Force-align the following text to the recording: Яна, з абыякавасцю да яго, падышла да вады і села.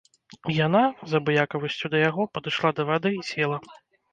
Яна, 0.67 0.81
з 1.11 1.19
абыякавасцю 1.19 1.91
да 1.97 2.01
яго, 2.09 2.27
падышла 2.39 2.69
да 2.81 2.89
вады 2.89 3.09
і 3.19 3.25
села. 3.31 3.57